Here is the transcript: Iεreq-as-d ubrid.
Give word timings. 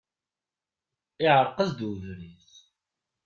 Iεreq-as-d 1.25 1.79
ubrid. 1.91 2.47